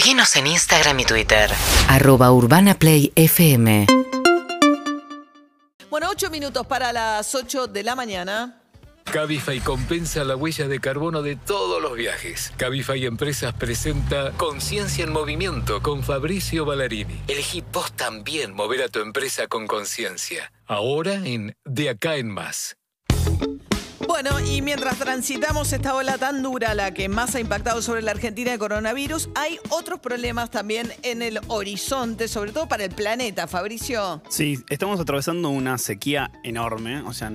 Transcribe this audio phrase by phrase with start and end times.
[0.00, 1.50] Seguinos en Instagram y Twitter.
[1.86, 3.86] Arroba Urbana Play FM.
[5.90, 8.62] Bueno, ocho minutos para las 8 de la mañana.
[9.04, 12.50] Cabify compensa la huella de carbono de todos los viajes.
[12.56, 17.20] Cabify Empresas presenta Conciencia en Movimiento con Fabricio Ballarini.
[17.28, 20.50] Elegí vos también mover a tu empresa con conciencia.
[20.64, 22.74] Ahora en De Acá en Más.
[24.10, 28.10] Bueno, y mientras transitamos esta ola tan dura, la que más ha impactado sobre la
[28.10, 33.46] Argentina de coronavirus, hay otros problemas también en el horizonte, sobre todo para el planeta,
[33.46, 34.20] Fabricio.
[34.28, 37.32] Sí, estamos atravesando una sequía enorme, o sea,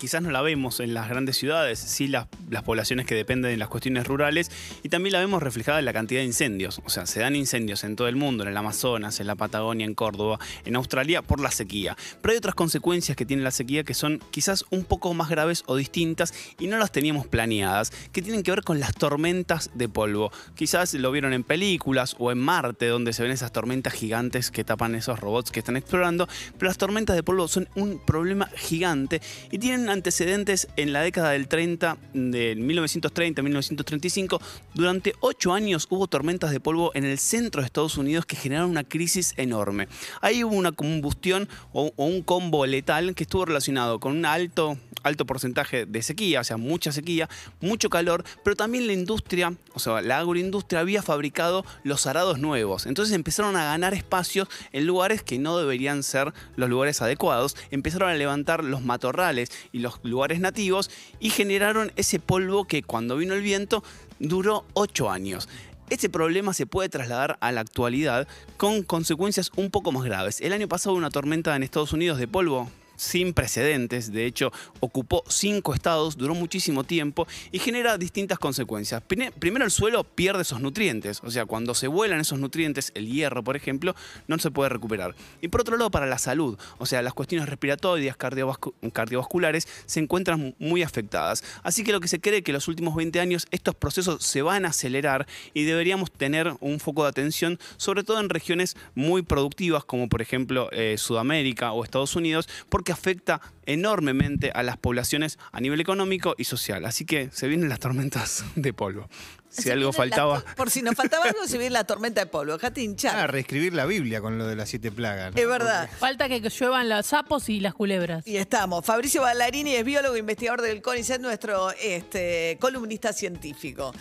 [0.00, 3.58] quizás no la vemos en las grandes ciudades, sí las, las poblaciones que dependen de
[3.58, 4.50] las cuestiones rurales,
[4.82, 7.84] y también la vemos reflejada en la cantidad de incendios, o sea, se dan incendios
[7.84, 11.38] en todo el mundo, en el Amazonas, en la Patagonia, en Córdoba, en Australia, por
[11.38, 11.98] la sequía.
[12.22, 15.64] Pero hay otras consecuencias que tiene la sequía que son quizás un poco más graves
[15.66, 19.88] o distintas y no las teníamos planeadas, que tienen que ver con las tormentas de
[19.88, 20.30] polvo.
[20.54, 24.64] Quizás lo vieron en películas o en Marte, donde se ven esas tormentas gigantes que
[24.64, 29.20] tapan esos robots que están explorando, pero las tormentas de polvo son un problema gigante
[29.50, 34.40] y tienen antecedentes en la década del 30, de 1930-1935.
[34.74, 38.70] Durante ocho años hubo tormentas de polvo en el centro de Estados Unidos que generaron
[38.70, 39.88] una crisis enorme.
[40.20, 44.78] Ahí hubo una combustión o, o un combo letal que estuvo relacionado con un alto,
[45.08, 47.28] alto porcentaje de sequía, o sea, mucha sequía,
[47.60, 52.86] mucho calor, pero también la industria, o sea, la agroindustria había fabricado los arados nuevos.
[52.86, 57.56] Entonces empezaron a ganar espacios en lugares que no deberían ser los lugares adecuados.
[57.70, 63.16] Empezaron a levantar los matorrales y los lugares nativos y generaron ese polvo que cuando
[63.16, 63.82] vino el viento
[64.18, 65.48] duró ocho años.
[65.90, 68.28] Este problema se puede trasladar a la actualidad
[68.58, 70.40] con consecuencias un poco más graves.
[70.42, 75.22] El año pasado una tormenta en Estados Unidos de polvo sin precedentes, de hecho ocupó
[75.28, 79.02] cinco estados, duró muchísimo tiempo y genera distintas consecuencias.
[79.38, 83.42] Primero el suelo pierde esos nutrientes, o sea, cuando se vuelan esos nutrientes, el hierro
[83.42, 83.94] por ejemplo,
[84.26, 85.14] no se puede recuperar.
[85.40, 90.00] Y por otro lado para la salud, o sea, las cuestiones respiratorias, cardiovascu- cardiovasculares se
[90.00, 91.44] encuentran muy afectadas.
[91.62, 94.42] Así que lo que se cree que en los últimos 20 años estos procesos se
[94.42, 99.22] van a acelerar y deberíamos tener un foco de atención, sobre todo en regiones muy
[99.22, 105.38] productivas como por ejemplo eh, Sudamérica o Estados Unidos, porque afecta enormemente a las poblaciones
[105.52, 106.84] a nivel económico y social.
[106.84, 109.08] Así que se vienen las tormentas de polvo.
[109.50, 110.44] Si Se algo la faltaba...
[110.56, 112.52] por si nos faltaba algo, se viene la tormenta de polvo.
[112.52, 113.16] Dejate hinchar.
[113.16, 115.34] Ah, reescribir la Biblia con lo de las siete plagas.
[115.34, 115.40] ¿no?
[115.40, 115.88] es verdad.
[115.98, 118.26] Falta que lluevan los sapos y las culebras.
[118.26, 118.84] Y estamos.
[118.84, 123.94] Fabricio Ballarini es biólogo e investigador del CONICET, nuestro este, columnista científico.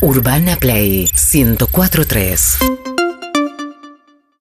[0.00, 2.58] Urbana Play 1043.